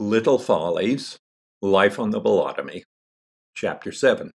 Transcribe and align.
Little 0.00 0.38
Follies 0.38 1.18
Life 1.60 1.98
on 1.98 2.10
the 2.10 2.20
Bolotomy, 2.20 2.84
Chapter 3.56 3.90
7. 3.90 4.30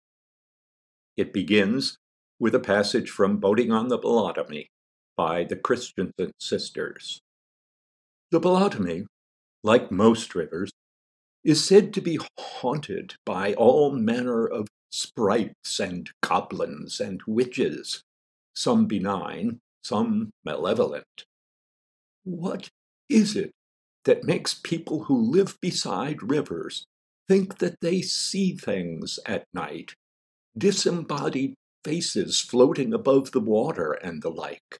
It 1.18 1.34
begins 1.34 1.98
with 2.40 2.56
a 2.56 2.62
passage 2.62 3.10
from 3.10 3.42
Boating 3.42 3.70
on 3.70 3.90
the 3.90 4.00
Bolotomy 4.00 4.68
by 5.18 5.44
the 5.44 5.58
Christensen 5.58 6.32
sisters. 6.40 7.20
The 8.32 8.40
Bolotomy, 8.40 9.06
like 9.62 9.92
most 9.92 10.34
rivers, 10.34 10.72
is 11.44 11.62
said 11.62 11.94
to 11.96 12.00
be 12.00 12.20
haunted 12.40 13.16
by 13.26 13.54
all 13.56 13.92
manner 13.92 14.48
of 14.48 14.70
sprites 14.94 15.78
and 15.78 16.10
goblins 16.24 17.02
and 17.02 17.20
witches, 17.28 18.02
some 18.56 18.86
benign, 18.86 19.60
some 19.84 20.30
malevolent. 20.46 21.26
What 22.24 22.70
is 23.10 23.36
it 23.36 23.52
that 24.10 24.24
makes 24.24 24.56
people 24.56 25.04
who 25.04 25.16
live 25.16 25.56
beside 25.62 26.32
rivers 26.32 26.88
think 27.28 27.60
that 27.60 27.80
they 27.80 28.02
see 28.02 28.56
things 28.56 29.20
at 29.28 29.44
night, 29.54 29.94
disembodied 30.58 31.54
faces 31.86 32.42
floating 32.42 32.92
above 32.92 33.34
the 33.34 33.40
water 33.40 33.92
and 33.92 34.24
the 34.24 34.32
like? 34.32 34.80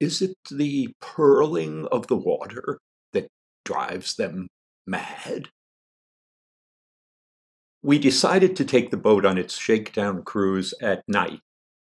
Is 0.00 0.22
it 0.22 0.32
the 0.50 0.88
purling 1.02 1.86
of 1.92 2.06
the 2.06 2.16
water 2.16 2.78
that 3.12 3.28
drives 3.66 4.14
them 4.14 4.48
mad? 4.86 5.50
We 7.82 7.98
decided 7.98 8.56
to 8.56 8.64
take 8.64 8.90
the 8.90 8.96
boat 8.96 9.26
on 9.26 9.36
its 9.36 9.58
shakedown 9.58 10.22
cruise 10.22 10.72
at 10.80 11.02
night 11.06 11.40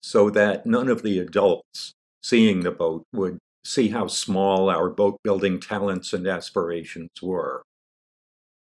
so 0.04 0.29
that 0.31 0.65
none 0.65 0.90
of 0.90 1.02
the 1.02 1.18
adults 1.20 1.93
seeing 2.21 2.59
the 2.59 2.71
boat 2.71 3.05
would 3.13 3.40
see 3.63 3.89
how 3.89 4.07
small 4.07 4.70
our 4.70 4.89
boat 4.89 5.20
building 5.23 5.59
talents 5.59 6.13
and 6.13 6.27
aspirations 6.27 7.09
were. 7.21 7.63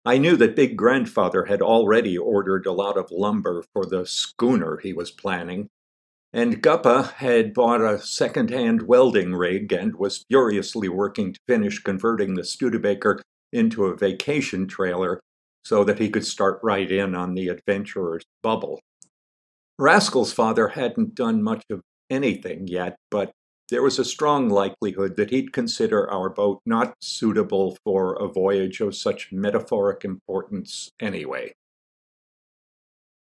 I 0.04 0.18
knew 0.18 0.36
that 0.36 0.56
Big 0.56 0.76
Grandfather 0.76 1.46
had 1.46 1.62
already 1.62 2.18
ordered 2.18 2.66
a 2.66 2.72
lot 2.72 2.98
of 2.98 3.10
lumber 3.10 3.64
for 3.72 3.86
the 3.86 4.04
schooner 4.04 4.76
he 4.76 4.92
was 4.92 5.10
planning, 5.10 5.68
and 6.32 6.62
Guppa 6.62 7.12
had 7.14 7.54
bought 7.54 7.80
a 7.80 7.98
second 7.98 8.50
hand 8.50 8.82
welding 8.82 9.34
rig 9.34 9.72
and 9.72 9.96
was 9.96 10.24
furiously 10.28 10.88
working 10.88 11.32
to 11.32 11.40
finish 11.48 11.78
converting 11.78 12.34
the 12.34 12.44
Studebaker 12.44 13.22
into 13.52 13.86
a 13.86 13.96
vacation 13.96 14.66
trailer 14.66 15.20
so 15.64 15.84
that 15.84 15.98
he 15.98 16.10
could 16.10 16.26
start 16.26 16.60
right 16.62 16.90
in 16.90 17.14
on 17.14 17.34
the 17.34 17.48
adventurer's 17.48 18.24
bubble. 18.42 18.80
Rascal's 19.78 20.32
father 20.32 20.68
hadn't 20.68 21.14
done 21.14 21.42
much 21.42 21.64
of 21.70 21.80
anything 22.10 22.66
yet, 22.68 22.96
but 23.10 23.32
there 23.74 23.82
was 23.82 23.98
a 23.98 24.04
strong 24.04 24.48
likelihood 24.48 25.16
that 25.16 25.30
he'd 25.30 25.52
consider 25.52 26.08
our 26.08 26.30
boat 26.30 26.60
not 26.64 26.94
suitable 27.00 27.76
for 27.82 28.14
a 28.14 28.28
voyage 28.28 28.80
of 28.80 28.94
such 28.94 29.32
metaphoric 29.32 30.04
importance 30.04 30.92
anyway. 31.00 31.52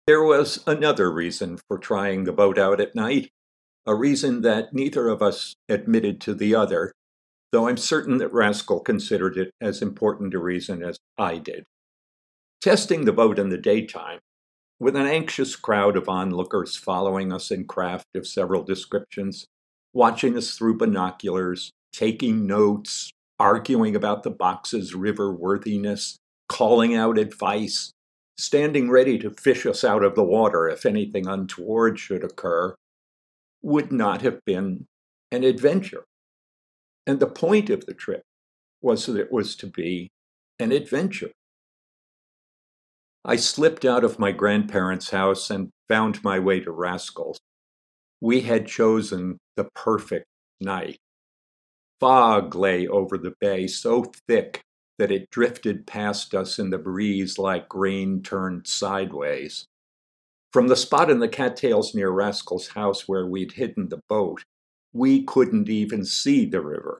There 0.07 0.23
was 0.23 0.63
another 0.65 1.11
reason 1.11 1.59
for 1.67 1.77
trying 1.77 2.23
the 2.23 2.33
boat 2.33 2.57
out 2.57 2.81
at 2.81 2.95
night, 2.95 3.29
a 3.85 3.93
reason 3.93 4.41
that 4.41 4.73
neither 4.73 5.09
of 5.09 5.21
us 5.21 5.53
admitted 5.69 6.19
to 6.21 6.33
the 6.33 6.55
other, 6.55 6.91
though 7.51 7.67
I'm 7.67 7.77
certain 7.77 8.17
that 8.17 8.33
Rascal 8.33 8.79
considered 8.79 9.37
it 9.37 9.51
as 9.61 9.79
important 9.83 10.33
a 10.33 10.39
reason 10.39 10.81
as 10.81 10.97
I 11.19 11.37
did. 11.37 11.65
Testing 12.61 13.05
the 13.05 13.13
boat 13.13 13.37
in 13.37 13.49
the 13.49 13.59
daytime, 13.59 14.17
with 14.79 14.95
an 14.95 15.05
anxious 15.05 15.55
crowd 15.55 15.95
of 15.95 16.09
onlookers 16.09 16.77
following 16.77 17.31
us 17.31 17.51
in 17.51 17.65
craft 17.65 18.07
of 18.15 18.25
several 18.25 18.63
descriptions, 18.63 19.45
watching 19.93 20.37
us 20.37 20.57
through 20.57 20.77
binoculars, 20.77 21.71
taking 21.93 22.47
notes, 22.47 23.11
arguing 23.39 23.95
about 23.95 24.23
the 24.23 24.29
box's 24.29 24.93
river 24.93 25.33
worthiness, 25.33 26.17
calling 26.47 26.95
out 26.95 27.17
advice, 27.17 27.91
standing 28.37 28.89
ready 28.89 29.17
to 29.17 29.29
fish 29.31 29.65
us 29.65 29.83
out 29.83 30.03
of 30.03 30.15
the 30.15 30.23
water 30.23 30.67
if 30.67 30.85
anything 30.85 31.27
untoward 31.27 31.99
should 31.99 32.23
occur, 32.23 32.75
would 33.61 33.91
not 33.91 34.21
have 34.21 34.39
been 34.45 34.85
an 35.31 35.43
adventure. 35.43 36.03
And 37.05 37.19
the 37.19 37.27
point 37.27 37.69
of 37.69 37.85
the 37.85 37.93
trip 37.93 38.21
was 38.81 39.05
that 39.05 39.17
it 39.17 39.31
was 39.31 39.55
to 39.57 39.67
be 39.67 40.09
an 40.59 40.71
adventure. 40.71 41.31
I 43.23 43.35
slipped 43.35 43.85
out 43.85 44.03
of 44.03 44.17
my 44.17 44.31
grandparents' 44.31 45.11
house 45.11 45.49
and 45.49 45.69
found 45.87 46.23
my 46.23 46.39
way 46.39 46.59
to 46.59 46.71
Rascal's. 46.71 47.39
We 48.21 48.41
had 48.41 48.67
chosen 48.67 49.39
the 49.55 49.67
perfect 49.75 50.27
night. 50.59 50.97
Fog 51.99 52.55
lay 52.55 52.87
over 52.87 53.17
the 53.17 53.33
bay 53.39 53.67
so 53.67 54.05
thick 54.27 54.61
that 54.97 55.11
it 55.11 55.29
drifted 55.31 55.87
past 55.87 56.35
us 56.35 56.59
in 56.59 56.69
the 56.69 56.77
breeze 56.77 57.39
like 57.39 57.67
grain 57.67 58.21
turned 58.21 58.67
sideways. 58.67 59.65
From 60.53 60.67
the 60.67 60.75
spot 60.75 61.09
in 61.09 61.19
the 61.19 61.27
cattails 61.27 61.95
near 61.95 62.11
Rascal's 62.11 62.67
house 62.69 63.07
where 63.07 63.25
we'd 63.25 63.53
hidden 63.53 63.89
the 63.89 64.01
boat, 64.09 64.43
we 64.93 65.23
couldn't 65.23 65.69
even 65.69 66.05
see 66.05 66.45
the 66.45 66.61
river. 66.61 66.99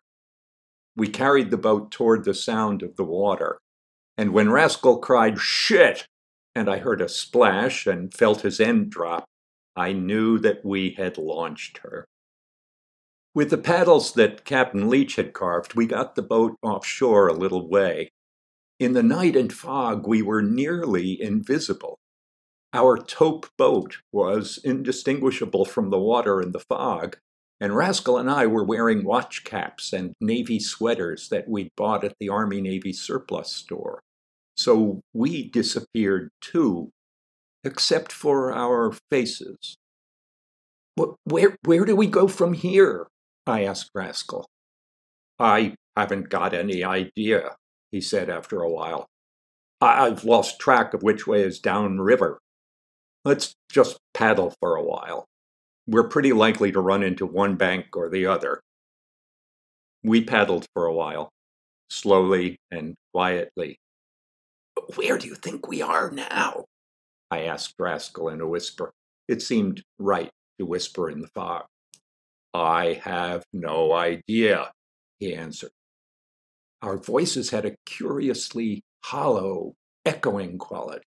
We 0.96 1.08
carried 1.08 1.52
the 1.52 1.58
boat 1.58 1.92
toward 1.92 2.24
the 2.24 2.34
sound 2.34 2.82
of 2.82 2.96
the 2.96 3.04
water, 3.04 3.60
and 4.18 4.34
when 4.34 4.50
Rascal 4.50 5.00
cried, 5.00 5.40
Shit! 5.40 6.06
and 6.56 6.70
I 6.70 6.80
heard 6.80 7.02
a 7.02 7.08
splash 7.08 7.88
and 7.88 8.14
felt 8.14 8.42
his 8.42 8.60
end 8.60 8.90
drop, 8.90 9.26
I 9.76 9.94
knew 9.94 10.38
that 10.40 10.66
we 10.66 10.92
had 10.92 11.18
launched 11.18 11.80
her. 11.80 12.06
With 13.34 13.50
the 13.50 13.58
paddles 13.58 14.14
that 14.14 14.44
Captain 14.44 14.90
Leach 14.90 15.16
had 15.16 15.34
carved, 15.34 15.74
we 15.74 15.86
got 15.86 16.16
the 16.16 16.22
boat 16.22 16.58
offshore 16.62 17.28
a 17.28 17.34
little 17.34 17.70
way. 17.70 18.12
In 18.80 18.94
the 18.94 19.04
night 19.04 19.36
and 19.36 19.54
fog, 19.54 20.06
we 20.08 20.22
were 20.22 20.42
nearly 20.42 21.22
invisible. 21.22 21.98
Our 22.74 22.98
taupe 22.98 23.48
boat 23.58 23.98
was 24.12 24.60
indistinguishable 24.64 25.66
from 25.66 25.90
the 25.90 26.00
water 26.00 26.42
and 26.42 26.54
the 26.54 26.60
fog, 26.60 27.18
and 27.60 27.76
Rascal 27.76 28.18
and 28.18 28.30
I 28.30 28.48
were 28.48 28.64
wearing 28.64 29.04
watch 29.06 29.44
caps 29.44 29.94
and 29.94 30.14
navy 30.20 30.60
sweaters 30.60 31.30
that 31.30 31.48
we'd 31.48 31.70
bought 31.78 32.04
at 32.04 32.16
the 32.20 32.30
Army 32.30 32.60
Navy 32.60 32.92
surplus 32.92 33.54
store. 33.54 34.02
So 34.56 35.02
we 35.14 35.50
disappeared 35.50 36.32
too, 36.42 36.92
except 37.64 38.12
for 38.12 38.54
our 38.54 38.94
faces. 39.10 39.76
Where, 41.24 41.56
where 41.64 41.86
do 41.86 41.96
we 41.96 42.08
go 42.08 42.28
from 42.28 42.54
here? 42.54 43.08
I 43.48 43.64
asked 43.64 43.92
Rascal. 43.96 44.48
I 45.40 45.76
haven't 45.98 46.30
got 46.30 46.54
any 46.54 46.84
idea, 46.84 47.56
he 47.92 48.02
said 48.02 48.30
after 48.30 48.62
a 48.62 48.70
while. 48.70 49.08
I've 49.80 50.24
lost 50.24 50.60
track 50.60 50.94
of 50.94 51.02
which 51.02 51.26
way 51.26 51.42
is 51.42 51.60
downriver. 51.60 52.40
Let's 53.26 53.54
just 53.72 53.98
paddle 54.14 54.54
for 54.60 54.76
a 54.76 54.84
while. 54.84 55.26
We're 55.88 56.08
pretty 56.08 56.34
likely 56.34 56.72
to 56.72 56.80
run 56.80 57.02
into 57.02 57.26
one 57.26 57.56
bank 57.56 57.96
or 57.96 58.10
the 58.10 58.28
other. 58.28 58.62
We 60.04 60.24
paddled 60.24 60.66
for 60.74 60.86
a 60.86 60.94
while, 60.94 61.30
slowly 61.90 62.58
and 62.70 62.96
quietly. 63.14 63.78
Where 64.96 65.18
do 65.18 65.28
you 65.28 65.36
think 65.36 65.68
we 65.68 65.82
are 65.82 66.12
now? 66.12 66.66
I 67.32 67.44
asked 67.44 67.76
Rascal 67.80 68.28
in 68.30 68.42
a 68.42 68.48
whisper. 68.48 68.92
It 69.28 69.42
seemed 69.42 69.82
right 69.98 70.30
to 70.60 70.66
whisper 70.66 71.10
in 71.10 71.22
the 71.22 71.30
fog. 71.30 71.64
I 72.54 73.00
have 73.04 73.46
no 73.54 73.94
idea, 73.94 74.72
he 75.20 75.34
answered. 75.34 75.72
Our 76.82 76.98
voices 76.98 77.52
had 77.52 77.66
a 77.66 77.76
curiously 77.86 78.82
hollow, 79.06 79.76
echoing 80.06 80.58
quality. 80.58 81.06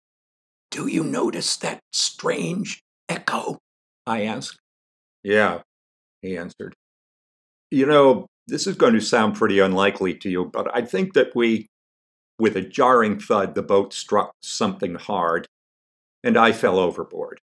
Do 0.71 0.87
you 0.87 1.05
notice 1.05 1.57
that 1.59 1.81
strange 1.93 2.83
echo? 3.09 3.59
I 4.07 4.25
asked. 4.25 4.59
Yeah, 5.23 5.61
he 6.23 6.39
answered. 6.39 6.75
You 7.71 7.87
know, 7.87 8.27
this 8.47 8.67
is 8.67 8.77
going 8.77 8.95
to 8.95 9.01
sound 9.01 9.35
pretty 9.35 9.59
unlikely 9.59 10.15
to 10.15 10.31
you, 10.31 10.47
but 10.47 10.75
I 10.75 10.83
think 10.83 11.13
that 11.15 11.35
we, 11.35 11.67
with 12.39 12.57
a 12.57 12.63
jarring 12.63 13.19
thud, 13.19 13.55
the 13.55 13.63
boat 13.63 13.93
struck 13.93 14.33
something 14.43 14.95
hard, 14.95 15.47
and 16.25 16.39
I 16.39 16.53
fell 16.53 16.79
overboard. 16.79 17.41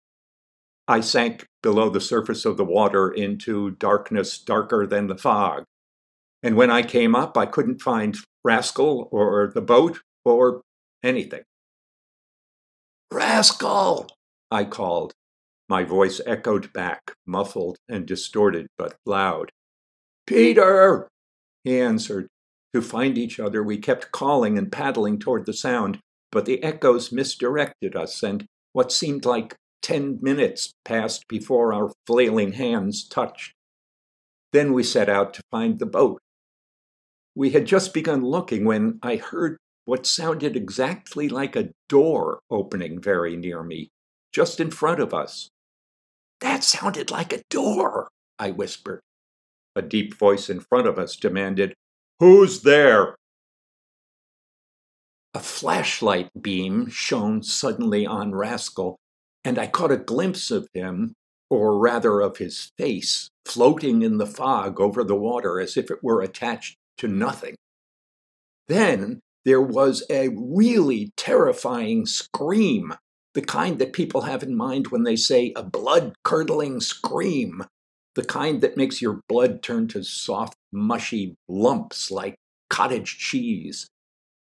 I 0.87 1.00
sank 1.00 1.47
below 1.62 1.88
the 1.88 2.00
surface 2.00 2.44
of 2.44 2.59
the 2.59 2.65
water 2.65 3.09
into 3.09 3.71
darkness 3.71 4.37
darker 4.37 4.87
than 4.87 5.06
the 5.06 5.17
fog. 5.17 5.65
And 6.43 6.56
when 6.56 6.71
I 6.71 6.82
came 6.82 7.15
up, 7.15 7.38
I 7.38 7.47
couldn't 7.47 7.81
find 7.81 8.17
Rascal 8.44 9.09
or 9.11 9.50
the 9.55 9.62
boat 9.62 10.00
or 10.25 10.61
anything. 11.03 11.43
Rascal! 13.11 14.09
I 14.50 14.65
called. 14.65 15.12
My 15.69 15.85
voice 15.85 16.21
echoed 16.26 16.73
back, 16.73 17.12
muffled 17.25 17.79
and 17.88 18.05
distorted, 18.05 18.67
but 18.76 18.97
loud. 19.06 19.50
Peter! 20.26 21.09
He 21.62 21.81
answered. 21.81 22.26
To 22.75 22.82
find 22.82 23.17
each 23.17 23.38
other, 23.38 23.62
we 23.62 23.79
kept 23.79 24.11
calling 24.11 24.59
and 24.59 24.71
paddling 24.71 25.21
toward 25.21 25.47
the 25.47 25.53
sound, 25.53 26.00
but 26.32 26.44
the 26.44 26.62
echoes 26.62 27.12
misdirected 27.12 27.94
us, 27.94 28.23
and 28.23 28.44
what 28.75 28.93
seemed 28.93 29.25
like 29.25 29.56
ten 29.81 30.19
minutes 30.21 30.75
passed 30.85 31.26
before 31.29 31.73
our 31.73 31.93
flailing 32.06 32.53
hands 32.53 33.06
touched. 33.09 33.55
Then 34.53 34.73
we 34.73 34.82
set 34.82 35.09
out 35.09 35.32
to 35.35 35.43
find 35.50 35.79
the 35.79 35.87
boat. 35.87 36.21
We 37.35 37.50
had 37.50 37.67
just 37.67 37.94
begun 37.94 38.25
looking 38.25 38.65
when 38.65 38.99
I 39.03 39.17
heard 39.17 39.56
what 39.85 40.06
sounded 40.06 40.56
exactly 40.56 41.29
like 41.29 41.56
a 41.56 41.71
door 41.88 42.41
opening 42.50 43.00
very 43.00 43.37
near 43.37 43.62
me, 43.62 43.91
just 44.32 44.61
in 44.61 44.71
front 44.71 45.00
of 45.00 45.15
us. 45.15 45.49
That 46.41 46.65
sounded 46.65 47.11
like 47.11 47.32
a 47.32 47.43
door, 47.50 48.09
I 48.38 48.50
whispered. 48.50 49.00
A 49.76 49.82
deep 49.82 50.15
voice 50.15 50.50
in 50.50 50.61
front 50.61 50.87
of 50.87 50.99
us 50.99 51.17
demanded, 51.17 51.75
Who's 52.19 52.62
there? 52.62 53.17
A 55.34 55.40
flashlight 55.40 56.31
beam 56.40 56.88
shone 56.88 57.42
suddenly 57.42 58.06
on 58.06 58.34
Rascal, 58.34 58.96
and 59.44 59.58
I 59.58 59.66
caught 59.66 59.90
a 59.90 59.96
glimpse 59.96 60.52
of 60.52 60.69
him, 60.72 61.14
or 61.50 61.76
rather 61.76 62.20
of 62.20 62.36
his 62.36 62.70
face, 62.78 63.31
floating 63.44 64.02
in 64.02 64.19
the 64.19 64.28
fog 64.28 64.81
over 64.81 65.02
the 65.02 65.16
water 65.16 65.60
as 65.60 65.76
if 65.76 65.90
it 65.90 66.04
were 66.04 66.22
attached 66.22 66.76
to 66.98 67.08
nothing. 67.08 67.56
Then 68.69 69.20
there 69.44 69.60
was 69.60 70.04
a 70.08 70.28
really 70.28 71.10
terrifying 71.16 72.06
scream, 72.06 72.94
the 73.34 73.42
kind 73.42 73.80
that 73.80 73.92
people 73.92 74.22
have 74.22 74.44
in 74.44 74.56
mind 74.56 74.88
when 74.88 75.02
they 75.02 75.16
say 75.16 75.52
a 75.56 75.64
blood 75.64 76.14
curdling 76.22 76.80
scream, 76.80 77.64
the 78.14 78.25
kind 78.25 78.60
that 78.60 78.76
makes 78.76 79.02
your 79.02 79.20
blood 79.28 79.62
turn 79.62 79.88
to 79.88 80.04
soft, 80.04 80.54
mushy 80.72 81.34
lumps 81.48 82.12
like 82.12 82.37
cottage 82.70 83.19
cheese. 83.19 83.88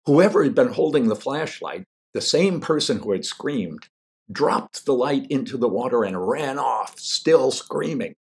Whoever 0.06 0.44
had 0.44 0.56
been 0.56 0.74
holding 0.74 1.07
the 1.07 1.15
flashlight, 1.15 1.83
the 2.13 2.21
same 2.21 2.59
person 2.59 3.00
who 3.00 3.12
had 3.12 3.25
screamed, 3.25 3.88
dropped 4.31 4.86
the 4.86 4.94
light 4.94 5.27
into 5.30 5.57
the 5.57 5.68
water 5.68 6.03
and 6.03 6.27
ran 6.27 6.57
off, 6.57 7.00
still 7.00 7.51
screaming. 7.51 8.15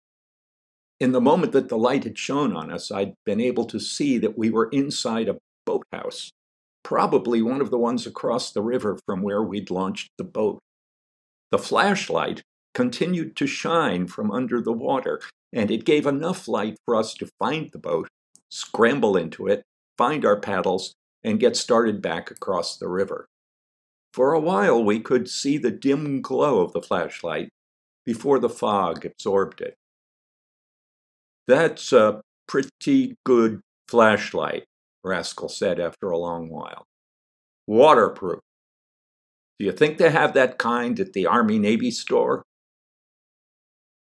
In 0.98 1.12
the 1.12 1.20
moment 1.20 1.52
that 1.52 1.70
the 1.70 1.78
light 1.78 2.04
had 2.04 2.18
shone 2.18 2.54
on 2.54 2.70
us, 2.70 2.90
I'd 2.90 3.14
been 3.24 3.40
able 3.40 3.64
to 3.66 3.80
see 3.80 4.18
that 4.18 4.36
we 4.36 4.50
were 4.50 4.68
inside 4.68 5.28
a 5.28 5.38
boathouse, 5.64 6.30
probably 6.82 7.40
one 7.40 7.62
of 7.62 7.70
the 7.70 7.78
ones 7.78 8.06
across 8.06 8.52
the 8.52 8.62
river 8.62 8.98
from 9.06 9.22
where 9.22 9.42
we'd 9.42 9.70
launched 9.70 10.10
the 10.18 10.24
boat. 10.24 10.58
The 11.50 11.58
flashlight 11.58 12.42
continued 12.74 13.34
to 13.36 13.46
shine 13.46 14.06
from 14.06 14.30
under 14.30 14.60
the 14.60 14.72
water, 14.72 15.20
and 15.52 15.70
it 15.70 15.86
gave 15.86 16.06
enough 16.06 16.46
light 16.46 16.76
for 16.84 16.94
us 16.94 17.14
to 17.14 17.30
find 17.38 17.70
the 17.72 17.78
boat, 17.78 18.08
scramble 18.50 19.16
into 19.16 19.46
it, 19.46 19.62
find 19.96 20.24
our 20.24 20.38
paddles, 20.38 20.94
and 21.22 21.40
get 21.40 21.56
started 21.56 22.00
back 22.00 22.30
across 22.30 22.76
the 22.76 22.88
river. 22.88 23.26
For 24.12 24.32
a 24.32 24.40
while, 24.40 24.82
we 24.82 25.00
could 25.00 25.28
see 25.28 25.58
the 25.58 25.70
dim 25.70 26.20
glow 26.22 26.60
of 26.60 26.72
the 26.72 26.82
flashlight 26.82 27.50
before 28.04 28.38
the 28.38 28.48
fog 28.48 29.04
absorbed 29.04 29.60
it. 29.60 29.74
That's 31.46 31.92
a 31.92 32.20
pretty 32.48 33.16
good 33.24 33.60
flashlight, 33.88 34.64
Rascal 35.04 35.48
said 35.48 35.78
after 35.78 36.10
a 36.10 36.18
long 36.18 36.48
while. 36.48 36.84
Waterproof. 37.66 38.40
Do 39.58 39.66
you 39.66 39.72
think 39.72 39.98
they 39.98 40.10
have 40.10 40.34
that 40.34 40.58
kind 40.58 40.98
at 40.98 41.12
the 41.12 41.26
Army 41.26 41.58
Navy 41.58 41.90
store? 41.90 42.42